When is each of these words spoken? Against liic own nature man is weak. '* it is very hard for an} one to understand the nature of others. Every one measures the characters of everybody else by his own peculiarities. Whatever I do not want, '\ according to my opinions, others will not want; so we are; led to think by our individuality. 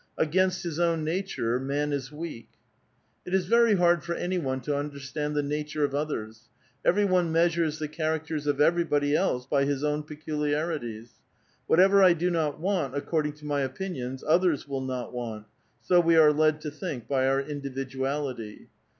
Against 0.17 0.65
liic 0.65 0.79
own 0.79 1.03
nature 1.03 1.59
man 1.59 1.93
is 1.93 2.11
weak. 2.11 2.47
'* 2.87 3.25
it 3.27 3.35
is 3.35 3.45
very 3.45 3.75
hard 3.75 4.03
for 4.03 4.13
an} 4.13 4.31
one 4.43 4.59
to 4.61 4.75
understand 4.75 5.35
the 5.35 5.43
nature 5.43 5.83
of 5.83 5.93
others. 5.93 6.49
Every 6.83 7.05
one 7.05 7.31
measures 7.31 7.77
the 7.77 7.87
characters 7.87 8.47
of 8.47 8.59
everybody 8.59 9.15
else 9.15 9.45
by 9.45 9.65
his 9.65 9.83
own 9.83 10.01
peculiarities. 10.01 11.11
Whatever 11.67 12.01
I 12.01 12.13
do 12.13 12.31
not 12.31 12.59
want, 12.59 12.95
'\ 12.95 12.95
according 12.97 13.33
to 13.33 13.45
my 13.45 13.61
opinions, 13.61 14.23
others 14.27 14.67
will 14.67 14.81
not 14.81 15.13
want; 15.13 15.45
so 15.83 15.99
we 15.99 16.17
are; 16.17 16.33
led 16.33 16.61
to 16.61 16.71
think 16.71 17.07
by 17.07 17.27
our 17.27 17.39
individuality. 17.39 18.69